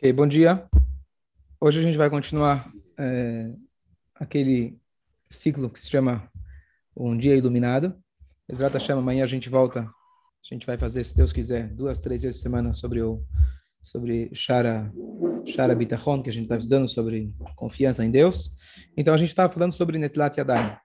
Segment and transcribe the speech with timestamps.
[0.00, 0.64] Ok, bom dia.
[1.60, 3.50] Hoje a gente vai continuar é,
[4.14, 4.78] aquele
[5.28, 6.30] ciclo que se chama
[6.96, 8.00] Um Dia Iluminado.
[8.48, 9.80] Exata chama, amanhã a gente volta.
[9.80, 13.24] A gente vai fazer, se Deus quiser, duas, três vezes por semana sobre o
[13.82, 14.88] sobre Shara,
[15.44, 18.54] Shara Bitachon, que a gente está estudando sobre confiança em Deus.
[18.96, 20.76] Então a gente estava falando sobre Netlat Yadayim.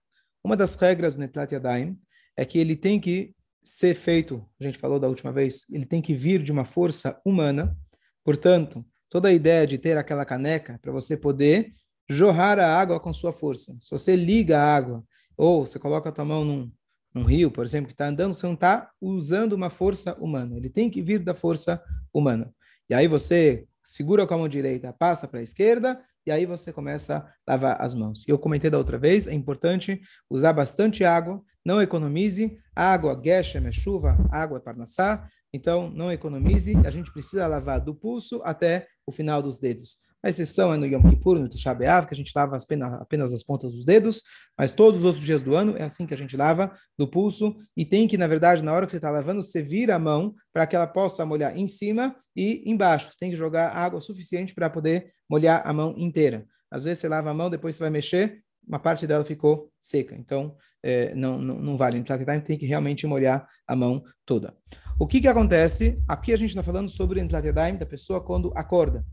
[0.44, 2.00] Uma das regras do Netlat Yadayim
[2.36, 6.02] é que ele tem que ser feito, a gente falou da última vez, ele tem
[6.02, 7.78] que vir de uma força humana,
[8.24, 11.72] portanto, toda a ideia de ter aquela caneca para você poder
[12.10, 13.78] jorrar a água com sua força.
[13.80, 15.04] Se você liga a água,
[15.38, 16.72] ou você coloca a tua mão num,
[17.14, 20.58] num rio, por exemplo, que está andando, você não está usando uma força humana.
[20.58, 21.80] Ele tem que vir da força
[22.12, 22.52] humana.
[22.90, 26.74] E aí você segura com a mão direita, passa para a esquerda, e aí você
[26.74, 28.28] começa a lavar as mãos.
[28.28, 32.58] E eu comentei da outra vez, é importante usar bastante água, não economize.
[32.76, 36.74] Água, geshem é chuva, água é parnassá, então não economize.
[36.86, 39.98] A gente precisa lavar do pulso até o final dos dedos.
[40.24, 43.34] A exceção é no Yom Kippur, no Tisha B'Av, que a gente lava apenas, apenas
[43.34, 44.22] as pontas dos dedos,
[44.58, 47.54] mas todos os outros dias do ano é assim que a gente lava do pulso.
[47.76, 50.34] E tem que, na verdade, na hora que você está lavando, você vira a mão
[50.54, 53.12] para que ela possa molhar em cima e embaixo.
[53.12, 56.46] Você tem que jogar água suficiente para poder molhar a mão inteira.
[56.72, 60.16] Às vezes você lava a mão, depois você vai mexer, uma parte dela ficou seca.
[60.16, 61.98] Então, é, não, não, não vale.
[61.98, 64.56] Então, tem que realmente molhar a mão toda.
[65.00, 66.02] O que, que acontece?
[66.08, 69.06] Aqui a gente está falando sobre o da pessoa quando acorda.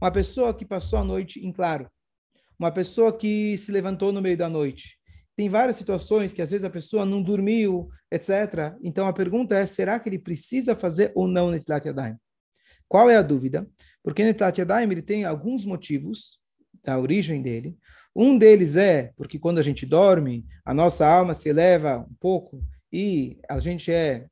[0.00, 1.88] Uma pessoa que passou a noite em claro.
[2.58, 4.98] Uma pessoa que se levantou no meio da noite.
[5.36, 8.74] Tem várias situações que às vezes a pessoa não dormiu, etc.
[8.82, 12.16] Então a pergunta é: será que ele precisa fazer ou não Netilat Yadayim?
[12.88, 13.68] Qual é a dúvida?
[14.02, 16.40] Porque Netilat Yadayim ele tem alguns motivos
[16.82, 17.76] da origem dele.
[18.18, 22.64] Um deles é porque quando a gente dorme, a nossa alma se eleva um pouco
[22.90, 24.26] e a gente é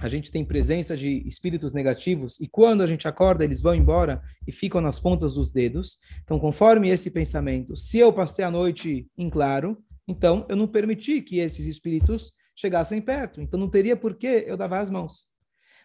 [0.00, 4.20] a gente tem presença de espíritos negativos e quando a gente acorda eles vão embora
[4.46, 5.98] e ficam nas pontas dos dedos.
[6.24, 11.22] Então, conforme esse pensamento, se eu passei a noite em claro, então eu não permiti
[11.22, 13.40] que esses espíritos chegassem perto.
[13.40, 15.26] Então não teria por que eu lavar as mãos.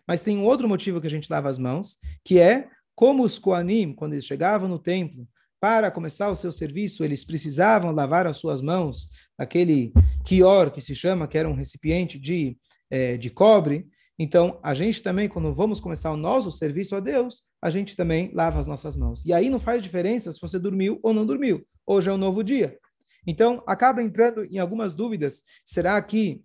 [0.08, 3.38] Mas tem um outro motivo que a gente lava as mãos, que é como os
[3.38, 5.28] Koanim, quando eles chegavam no templo
[5.63, 9.07] para começar o seu serviço, eles precisavam lavar as suas mãos
[9.40, 9.94] naquele
[10.25, 12.57] kior que se chama, que era um recipiente de,
[12.91, 13.88] é, de cobre,
[14.18, 18.31] então, a gente também, quando vamos começar o nosso serviço a Deus, a gente também
[18.34, 19.25] lava as nossas mãos.
[19.25, 21.66] E aí não faz diferença se você dormiu ou não dormiu.
[21.85, 22.78] Hoje é um novo dia.
[23.25, 25.41] Então, acaba entrando em algumas dúvidas.
[25.66, 26.44] Será que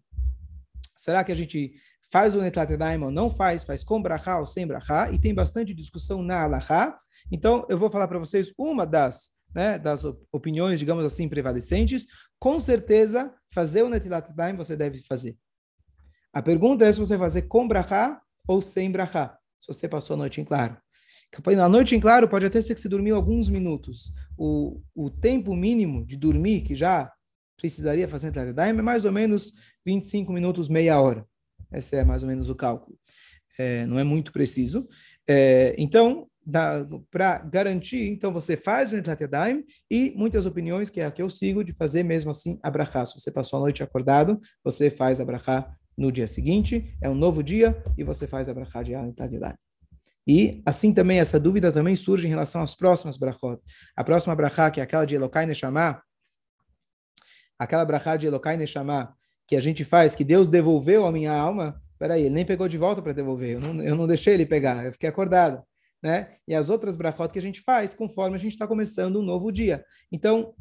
[0.96, 1.74] será que a gente
[2.10, 2.70] faz o Netlat
[3.02, 3.64] ou não faz?
[3.64, 5.12] Faz com brachá ou sem brachá?
[5.12, 6.98] E tem bastante discussão na alahá.
[7.30, 12.06] Então, eu vou falar para vocês uma das, né, das opiniões, digamos assim, prevalecentes.
[12.38, 15.36] Com certeza, fazer o Netlat você deve fazer.
[16.32, 20.18] A pergunta é se você fazer com brachá ou sem brachá, se você passou a
[20.18, 20.76] noite em claro.
[21.54, 24.12] Na noite em claro, pode até ser que você dormiu alguns minutos.
[24.36, 27.12] O, o tempo mínimo de dormir, que já
[27.56, 29.52] precisaria fazer Tlatadaim, é mais ou menos
[29.84, 31.26] 25 minutos, meia hora.
[31.72, 32.98] Esse é mais ou menos o cálculo.
[33.58, 34.88] É, não é muito preciso.
[35.28, 36.26] É, então,
[37.10, 41.28] para garantir, então você faz o Netlatadaim e muitas opiniões, que é a que eu
[41.28, 45.24] sigo, de fazer mesmo assim a Se você passou a noite acordado, você faz a
[45.96, 49.56] no dia seguinte, é um novo dia e você faz a brachá de Alentadilad.
[50.26, 53.60] E assim também, essa dúvida também surge em relação às próximas brachot.
[53.96, 56.02] A próxima brachá, que é aquela de Elokai Neshama,
[57.58, 59.14] aquela brachá de Elokai Neshama,
[59.46, 62.76] que a gente faz, que Deus devolveu a minha alma, peraí, ele nem pegou de
[62.76, 65.62] volta para devolver, eu não, eu não deixei ele pegar, eu fiquei acordado.
[66.02, 66.36] Né?
[66.46, 69.50] E as outras brachot que a gente faz conforme a gente está começando um novo
[69.50, 69.84] dia.
[70.12, 70.54] Então,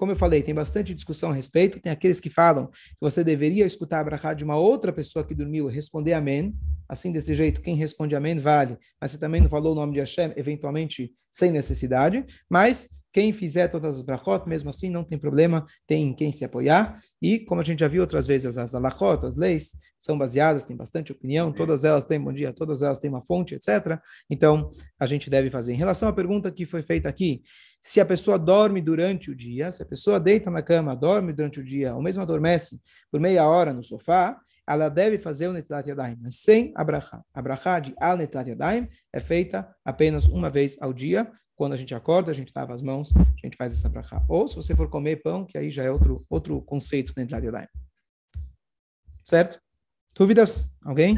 [0.00, 1.78] como eu falei, tem bastante discussão a respeito.
[1.78, 5.34] Tem aqueles que falam que você deveria escutar a brachá de uma outra pessoa que
[5.34, 6.54] dormiu e responder amém.
[6.88, 8.78] Assim, desse jeito, quem responde amém vale.
[8.98, 12.24] Mas você também não falou o nome de Hashem, eventualmente sem necessidade.
[12.48, 16.98] Mas quem fizer todas as brachot, mesmo assim, não tem problema, tem quem se apoiar.
[17.20, 20.74] E, como a gente já viu outras vezes, as alachot, as leis, são baseadas, tem
[20.74, 24.00] bastante opinião, todas elas têm bom dia, todas elas têm uma fonte, etc.
[24.30, 25.74] Então, a gente deve fazer.
[25.74, 27.42] Em relação à pergunta que foi feita aqui,
[27.82, 31.60] se a pessoa dorme durante o dia, se a pessoa deita na cama, dorme durante
[31.60, 32.80] o dia, ou mesmo adormece
[33.10, 37.22] por meia hora no sofá, ela deve fazer o Netilat Yadayim, mas sem a brachá.
[37.34, 41.76] A brachá de Al Netilat Yadayim é feita apenas uma vez ao dia, quando a
[41.76, 44.24] gente acorda, a gente lava as mãos, a gente faz essa brachá.
[44.30, 47.44] Ou se você for comer pão, que aí já é outro, outro conceito do Netilat
[47.44, 47.68] Yadayim.
[49.22, 49.60] Certo?
[50.14, 50.74] Dúvidas?
[50.84, 51.16] Alguém?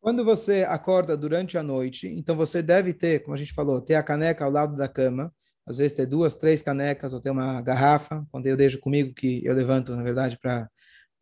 [0.00, 3.94] Quando você acorda durante a noite, então você deve ter, como a gente falou, ter
[3.94, 5.32] a caneca ao lado da cama,
[5.64, 9.44] às vezes ter duas, três canecas ou ter uma garrafa, quando eu deixo comigo que
[9.44, 10.68] eu levanto, na verdade, para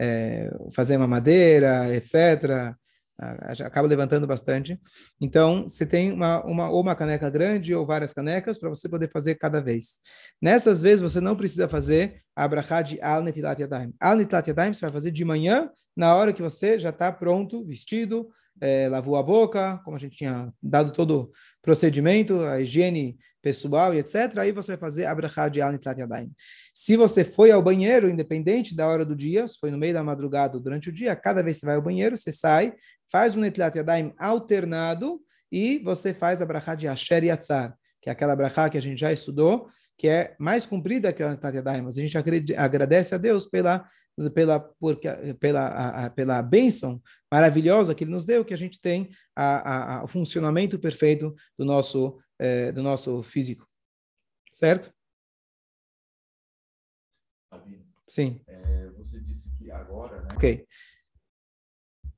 [0.00, 2.75] é, fazer uma madeira, etc.
[3.64, 4.81] acaba levantando bastante.
[5.20, 9.11] Então, você tem uma, uma, ou uma caneca grande ou várias canecas para você poder
[9.11, 10.00] fazer cada vez.
[10.40, 13.94] Nessas vezes, você não precisa fazer a brachá de Al Netilat Yadayim.
[14.00, 17.64] Al Netilat Yadayim você vai fazer de manhã, na hora que você já está pronto,
[17.64, 18.28] vestido,
[18.61, 21.31] é, lavou a boca, como a gente tinha dado todo o
[21.62, 24.38] procedimento, a higiene pessoal e etc.
[24.38, 26.32] Aí você vai fazer a brachá de Al Netilat Yadayim.
[26.75, 30.02] Se você foi ao banheiro, independente da hora do dia, se foi no meio da
[30.02, 32.75] madrugada ou durante o dia, cada vez que você vai ao banheiro, você sai,
[33.11, 35.21] faz o Netilat Yadayim alternado
[35.51, 39.01] e você faz a brachá de Asher Yatzar, que é aquela brachá que a gente
[39.01, 39.69] já estudou,
[39.99, 42.17] que é mais comprida que a Netilat Yadayim, mas a gente
[42.57, 43.89] agradece a Deus pela
[44.35, 45.09] pela porque,
[45.39, 47.01] pela a, a, pela bênção
[47.33, 52.21] maravilhosa que ele nos deu, que a gente tem a, o funcionamento perfeito do nosso
[52.39, 53.67] eh, do nosso físico,
[54.53, 54.93] certo?
[58.06, 58.43] Sim.
[58.49, 60.29] É, você disse que agora, né?
[60.35, 60.67] Ok.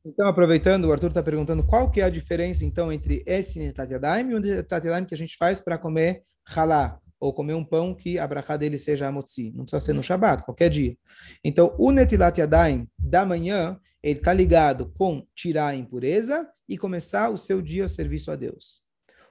[0.04, 3.92] Então, aproveitando, o Arthur está perguntando qual que é a diferença, então, entre esse Netat
[3.92, 7.64] Yadayim e o Netat Yadayim que a gente faz para comer halá, ou comer um
[7.64, 9.52] pão que a brachá dele seja amotzi.
[9.52, 10.96] Não precisa ser no Shabat, qualquer dia.
[11.44, 17.30] Então, o Netilat Yadayim da manhã, ele está ligado com tirar a impureza e começar
[17.30, 18.80] o seu dia ao serviço a Deus.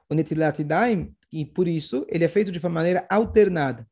[0.09, 3.85] O Netilat Yadayim, e por isso, ele é feito de uma maneira alternada.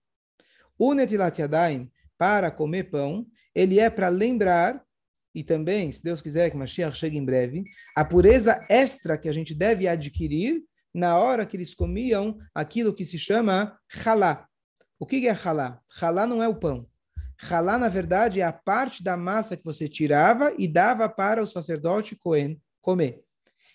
[0.77, 4.81] O Netilat Yadayim, para comer pão, ele é para lembrar
[5.33, 7.63] e também, se Deus quiser que Mashiach chegue em breve,
[7.95, 13.05] a pureza extra que a gente deve adquirir na hora que eles comiam aquilo que
[13.05, 14.47] se chama halá.
[14.97, 15.79] O que é halá?
[16.01, 16.87] Halá não é o pão.
[17.49, 21.47] Halá, na verdade, é a parte da massa que você tirava e dava para o
[21.47, 23.21] sacerdote Cohen comer.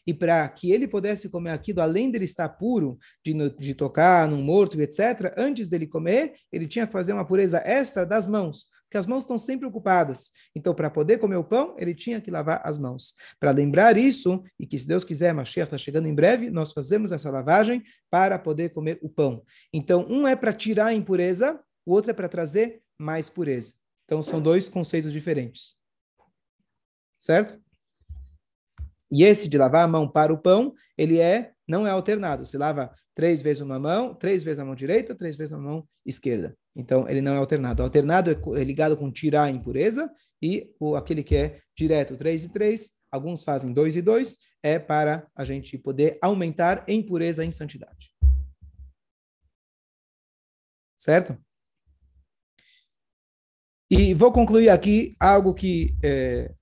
[0.07, 4.43] E para que ele pudesse comer aquilo, além dele estar puro, de, de tocar num
[4.43, 8.99] morto, etc., antes dele comer, ele tinha que fazer uma pureza extra das mãos que
[8.99, 10.31] as mãos estão sempre ocupadas.
[10.55, 13.17] Então, para poder comer o pão, ele tinha que lavar as mãos.
[13.41, 17.11] Para lembrar isso, e que se Deus quiser, Mashiach está chegando em breve, nós fazemos
[17.11, 19.43] essa lavagem para poder comer o pão.
[19.73, 23.73] Então, um é para tirar a impureza, o outro é para trazer mais pureza.
[24.05, 25.75] Então, são dois conceitos diferentes.
[27.19, 27.61] Certo?
[29.11, 32.45] E esse de lavar a mão para o pão, ele é não é alternado.
[32.45, 35.89] Você lava três vezes uma mão, três vezes a mão direita, três vezes a mão
[36.05, 36.57] esquerda.
[36.77, 37.83] Então, ele não é alternado.
[37.83, 40.11] O alternado é, é ligado com tirar a impureza
[40.43, 44.79] e o, aquele que é direto, três e três, alguns fazem dois e dois, é
[44.79, 48.13] para a gente poder aumentar em pureza e em santidade.
[50.97, 51.39] Certo?
[53.91, 56.53] E vou concluir aqui algo que é,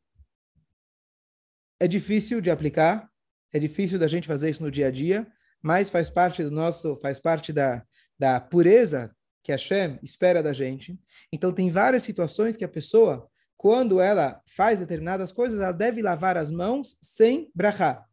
[1.81, 3.11] é difícil de aplicar,
[3.53, 5.27] é difícil da gente fazer isso no dia a dia,
[5.63, 7.85] mas faz parte do nosso, faz parte da,
[8.19, 10.99] da pureza que a Hashem espera da gente.
[11.33, 16.37] Então tem várias situações que a pessoa, quando ela faz determinadas coisas, ela deve lavar
[16.37, 18.05] as mãos sem brachá.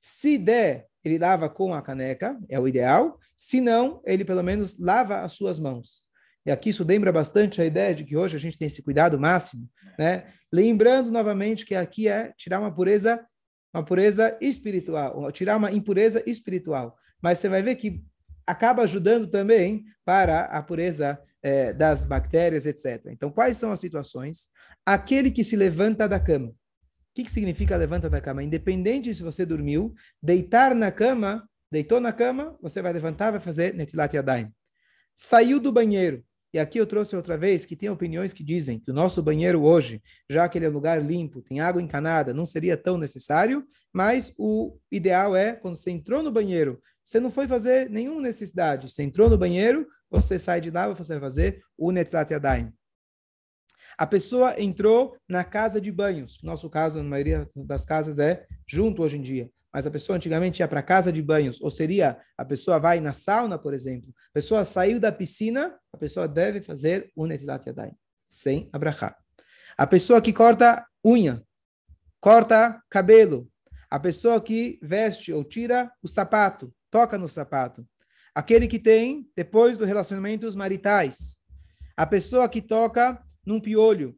[0.00, 3.18] Se der, ele lava com a caneca, é o ideal.
[3.36, 6.02] Se não, ele pelo menos lava as suas mãos.
[6.46, 9.18] E aqui isso lembra bastante a ideia de que hoje a gente tem esse cuidado
[9.18, 9.68] máximo,
[9.98, 10.26] né?
[10.52, 13.24] Lembrando novamente que aqui é tirar uma pureza
[13.74, 16.96] uma pureza espiritual, tirar uma impureza espiritual.
[17.20, 18.04] Mas você vai ver que
[18.46, 23.06] acaba ajudando também para a pureza é, das bactérias, etc.
[23.06, 24.48] Então, quais são as situações?
[24.86, 26.48] Aquele que se levanta da cama.
[26.48, 26.54] O
[27.14, 28.42] que, que significa levanta da cama?
[28.42, 33.74] Independente se você dormiu, deitar na cama, deitou na cama, você vai levantar, vai fazer
[33.74, 34.52] netilat yadayim.
[35.14, 38.88] Saiu do banheiro, e aqui eu trouxe outra vez que tem opiniões que dizem que
[38.88, 42.46] o nosso banheiro hoje, já que ele é um lugar limpo, tem água encanada, não
[42.46, 47.48] seria tão necessário, mas o ideal é, quando você entrou no banheiro, você não foi
[47.48, 51.90] fazer nenhuma necessidade, você entrou no banheiro, você sai de lá, você vai fazer o
[51.90, 52.72] Netlat Yadayim.
[53.96, 58.46] A pessoa entrou na casa de banhos, no nosso caso, na maioria das casas é
[58.66, 59.50] junto hoje em dia.
[59.72, 63.12] Mas a pessoa antigamente ia para casa de banhos, ou seria a pessoa vai na
[63.12, 67.94] sauna, por exemplo, a pessoa saiu da piscina, a pessoa deve fazer o netilat yadayim,
[68.28, 69.16] sem abrahar.
[69.76, 71.42] A pessoa que corta unha,
[72.20, 73.50] corta cabelo,
[73.90, 77.84] a pessoa que veste ou tira o sapato, toca no sapato,
[78.32, 81.38] aquele que tem, depois dos relacionamentos maritais,
[81.96, 84.16] a pessoa que toca num piolho,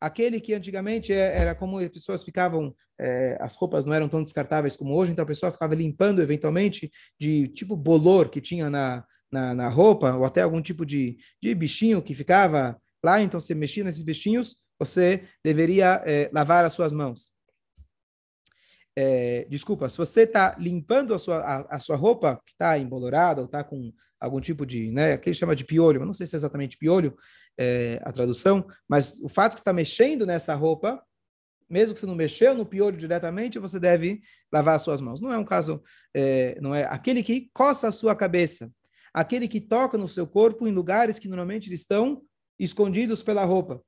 [0.00, 4.22] aquele que antigamente é, era como as pessoas ficavam, é, as roupas não eram tão
[4.22, 9.04] descartáveis como hoje, então a pessoa ficava limpando eventualmente de tipo bolor que tinha na,
[9.32, 13.54] na, na roupa, ou até algum tipo de, de bichinho que ficava lá, então você
[13.54, 17.32] mexia nesses bichinhos, você deveria é, lavar as suas mãos.
[18.96, 23.40] É, desculpa, se você está limpando a sua, a, a sua roupa que está embolorada
[23.40, 26.26] ou está com algum tipo de, né, que ele chama de piolho, mas não sei
[26.26, 27.16] se é exatamente piolho
[27.58, 31.02] é, a tradução, mas o fato que está mexendo nessa roupa,
[31.68, 34.20] mesmo que você não mexeu no piolho diretamente, você deve
[34.52, 35.20] lavar as suas mãos.
[35.20, 35.82] Não é um caso,
[36.14, 38.70] é, não é aquele que coça a sua cabeça,
[39.12, 42.22] aquele que toca no seu corpo em lugares que normalmente estão
[42.58, 43.82] escondidos pela roupa.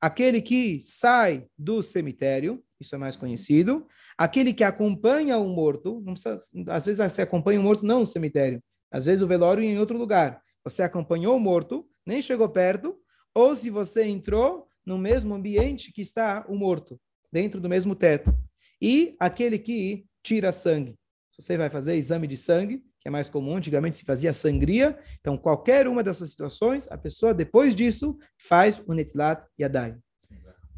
[0.00, 3.86] Aquele que sai do cemitério, isso é mais conhecido.
[4.18, 8.62] Aquele que acompanha o morto, precisa, às vezes você acompanha o morto não no cemitério,
[8.90, 10.42] às vezes o velório em outro lugar.
[10.64, 12.96] Você acompanhou o morto, nem chegou perto,
[13.34, 16.98] ou se você entrou no mesmo ambiente que está o morto,
[17.32, 18.32] dentro do mesmo teto.
[18.80, 20.96] E aquele que tira sangue.
[21.38, 24.98] Você vai fazer exame de sangue, que é mais comum, antigamente se fazia sangria.
[25.20, 29.96] Então, qualquer uma dessas situações, a pessoa, depois disso, faz o netilat yadai.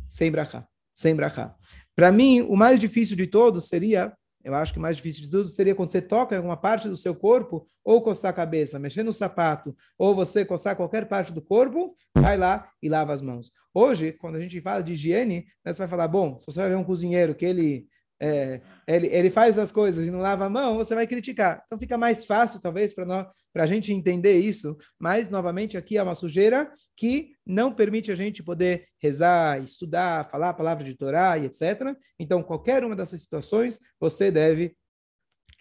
[0.08, 0.66] Sem brachá.
[0.94, 1.54] Sem brachá.
[1.94, 4.16] Para mim, o mais difícil de todos seria,
[4.48, 6.88] eu acho que o mais difícil de tudo seria quando você toca em alguma parte
[6.88, 11.32] do seu corpo, ou coçar a cabeça, mexer no sapato, ou você coçar qualquer parte
[11.34, 13.52] do corpo, vai lá e lava as mãos.
[13.74, 16.70] Hoje, quando a gente fala de higiene, né, você vai falar, bom, se você vai
[16.70, 17.86] ver um cozinheiro que ele
[18.20, 21.62] é, ele, ele faz as coisas e não lava a mão, você vai criticar.
[21.66, 24.76] Então fica mais fácil, talvez, para a gente entender isso.
[24.98, 30.50] Mas, novamente, aqui é uma sujeira que não permite a gente poder rezar, estudar, falar
[30.50, 31.96] a palavra de Torá e etc.
[32.18, 34.76] Então, qualquer uma dessas situações, você deve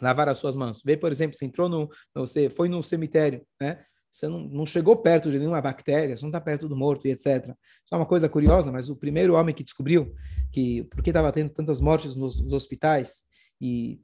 [0.02, 0.82] lavar as suas mãos.
[0.84, 3.84] Vê, por exemplo, você entrou no, você foi no cemitério, né?
[4.18, 7.12] Você não, não chegou perto de nenhuma bactéria, você não está perto do morto e
[7.12, 7.54] etc.
[7.86, 10.12] Só uma coisa curiosa, mas o primeiro homem que descobriu
[10.52, 13.24] que por que estava tendo tantas mortes nos, nos hospitais
[13.62, 14.00] e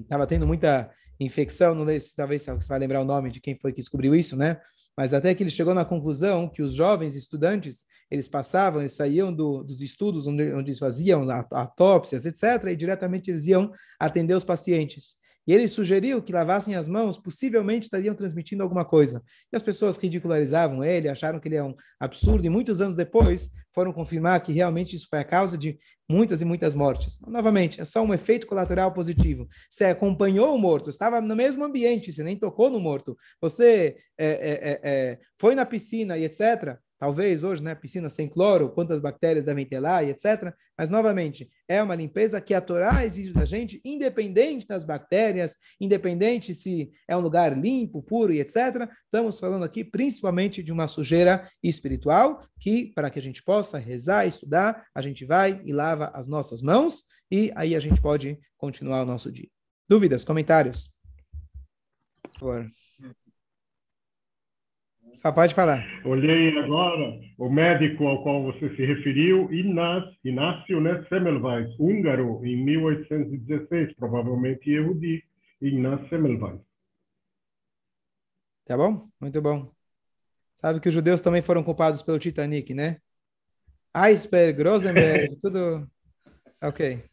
[0.00, 0.90] estava tendo muita
[1.20, 4.36] infecção, não se talvez você vai lembrar o nome de quem foi que descobriu isso,
[4.36, 4.60] né?
[4.96, 9.32] Mas até que ele chegou na conclusão que os jovens estudantes, eles passavam, eles saíam
[9.32, 14.42] do, dos estudos onde, onde eles faziam autópsias, etc., e diretamente eles iam atender os
[14.42, 15.21] pacientes.
[15.46, 19.22] E ele sugeriu que lavassem as mãos, possivelmente estariam transmitindo alguma coisa.
[19.52, 23.50] E as pessoas ridicularizavam ele, acharam que ele é um absurdo, e muitos anos depois
[23.74, 27.18] foram confirmar que realmente isso foi a causa de muitas e muitas mortes.
[27.26, 29.48] Novamente, é só um efeito colateral positivo.
[29.68, 34.26] Você acompanhou o morto, estava no mesmo ambiente, você nem tocou no morto, você é,
[34.26, 39.44] é, é, foi na piscina e etc talvez hoje, né, piscina sem cloro, quantas bactérias
[39.44, 40.54] devem ter lá e etc.
[40.78, 46.54] Mas, novamente, é uma limpeza que a Torá exige da gente, independente das bactérias, independente
[46.54, 48.88] se é um lugar limpo, puro e etc.
[49.04, 54.24] Estamos falando aqui principalmente de uma sujeira espiritual, que para que a gente possa rezar,
[54.24, 59.02] estudar, a gente vai e lava as nossas mãos e aí a gente pode continuar
[59.02, 59.48] o nosso dia.
[59.88, 60.94] Dúvidas, comentários?
[62.22, 62.66] Por favor.
[65.34, 65.84] Pode falar.
[66.04, 73.94] Olhei agora o médico ao qual você se referiu, Inácio né, Semmelweis, húngaro, em 1816,
[73.94, 75.22] provavelmente Yehudi,
[75.60, 76.60] Inácio Semmelweis.
[78.64, 79.08] Tá bom?
[79.20, 79.70] Muito bom.
[80.54, 82.98] Sabe que os judeus também foram culpados pelo Titanic, né?
[83.94, 85.88] Iceberg, Rosenberg, tudo...
[86.62, 87.04] Ok.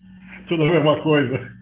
[0.48, 1.59] Tudo a mesma coisa.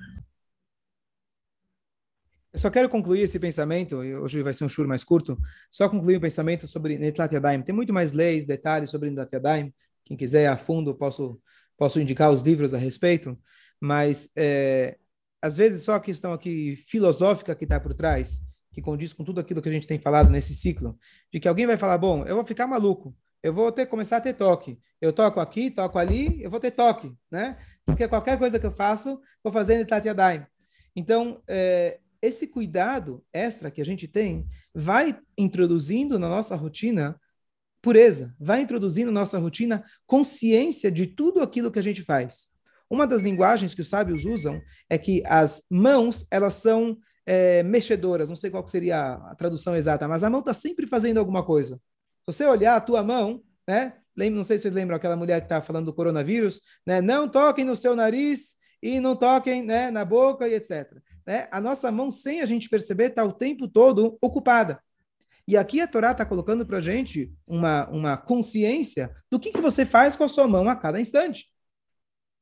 [2.58, 6.16] Eu só quero concluir esse pensamento, hoje vai ser um shur mais curto, só concluir
[6.16, 7.62] o pensamento sobre Netlat Yadayim.
[7.62, 9.72] Tem muito mais leis, detalhes sobre Netlat Yadayim.
[10.04, 11.40] Quem quiser a fundo, posso,
[11.78, 13.38] posso indicar os livros a respeito.
[13.80, 14.98] Mas, é,
[15.40, 18.42] às vezes, só a questão aqui filosófica que está por trás,
[18.74, 20.98] que condiz com tudo aquilo que a gente tem falado nesse ciclo,
[21.32, 24.22] de que alguém vai falar, bom, eu vou ficar maluco, eu vou ter começar a
[24.22, 24.80] ter toque.
[25.00, 27.56] Eu toco aqui, toco ali, eu vou ter toque, né?
[27.86, 30.44] Porque qualquer coisa que eu faço, vou fazer Netlat Yadayim.
[30.96, 37.20] Então, é, esse cuidado extra que a gente tem vai introduzindo na nossa rotina
[37.82, 42.50] pureza, vai introduzindo na nossa rotina consciência de tudo aquilo que a gente faz.
[42.90, 48.30] Uma das linguagens que os sábios usam é que as mãos, elas são é, mexedoras,
[48.30, 51.76] não sei qual seria a tradução exata, mas a mão está sempre fazendo alguma coisa.
[52.20, 53.94] Se você olhar a tua mão, né?
[54.16, 57.02] Lembra, não sei se vocês lembram aquela mulher que estava falando do coronavírus, né?
[57.02, 61.60] Não toquem no seu nariz e não toquem né, na boca e etc né, a
[61.60, 64.82] nossa mão, sem a gente perceber, está o tempo todo ocupada.
[65.46, 69.62] E aqui a Torá está colocando para a gente uma, uma consciência do que, que
[69.62, 71.50] você faz com a sua mão a cada instante.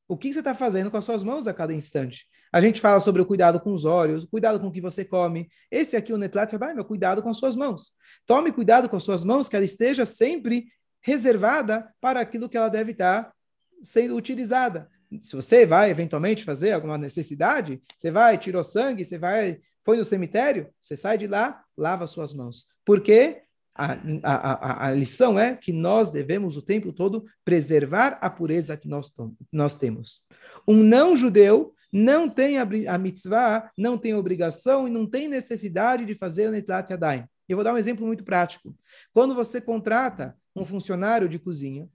[0.07, 2.27] O que, que você está fazendo com as suas mãos a cada instante?
[2.53, 5.03] A gente fala sobre o cuidado com os olhos, o cuidado com o que você
[5.03, 5.49] come.
[5.71, 7.93] Esse aqui, o Netlat, é meu cuidado com as suas mãos.
[8.25, 10.67] Tome cuidado com as suas mãos, que ela esteja sempre
[11.01, 13.33] reservada para aquilo que ela deve estar
[13.81, 14.89] sendo utilizada
[15.21, 20.05] se você vai eventualmente fazer alguma necessidade, você vai, tirou sangue, você vai, foi no
[20.05, 22.65] cemitério, você sai de lá, lava suas mãos.
[22.85, 23.41] Porque
[23.73, 23.93] a,
[24.23, 28.87] a, a, a lição é que nós devemos o tempo todo preservar a pureza que
[28.87, 29.11] nós,
[29.51, 30.25] nós temos.
[30.67, 36.13] Um não-judeu não tem a, a mitzvah, não tem obrigação e não tem necessidade de
[36.13, 37.25] fazer o Netlat Yadayim.
[37.47, 38.75] Eu vou dar um exemplo muito prático.
[39.13, 41.87] Quando você contrata um funcionário de cozinha,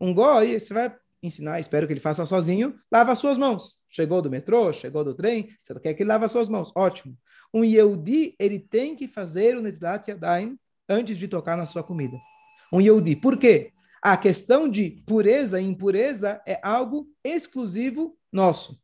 [0.00, 3.76] um goi, você vai ensinar, espero que ele faça sozinho, lava as suas mãos.
[3.88, 6.72] Chegou do metrô, chegou do trem, você quer que ele lave as suas mãos.
[6.74, 7.16] Ótimo.
[7.52, 10.58] Um Yehudi, ele tem que fazer o Netilat Yadayim
[10.88, 12.16] antes de tocar na sua comida.
[12.72, 13.16] Um Yehudi.
[13.16, 13.72] Por quê?
[14.02, 18.80] A questão de pureza e impureza é algo exclusivo nosso.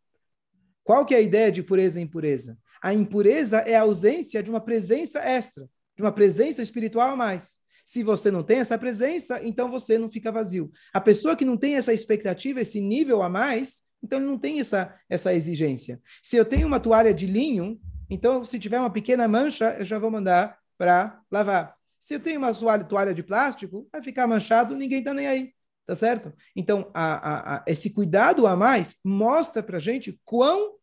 [0.84, 2.58] Qual que é a ideia de pureza e impureza?
[2.82, 7.56] A impureza é a ausência de uma presença extra, de uma presença espiritual a mais.
[7.86, 10.72] Se você não tem essa presença, então você não fica vazio.
[10.92, 14.92] A pessoa que não tem essa expectativa, esse nível a mais, então não tem essa,
[15.08, 16.02] essa exigência.
[16.20, 20.00] Se eu tenho uma toalha de linho, então se tiver uma pequena mancha, eu já
[20.00, 21.76] vou mandar para lavar.
[22.00, 25.52] Se eu tenho uma toalha, toalha de plástico, vai ficar manchado, ninguém está nem aí.
[25.86, 26.34] Tá certo?
[26.56, 30.74] Então, a, a, a, esse cuidado a mais mostra para gente quão,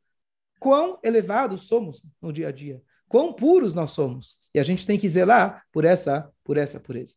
[0.58, 2.82] quão elevados somos no dia a dia
[3.14, 4.38] quão puros nós somos.
[4.56, 7.16] E a gente tem que zelar por essa, por essa pureza.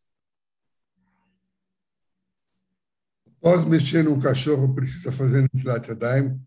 [3.38, 6.40] Após mexer no cachorro, precisa fazer Netilat Yadayim?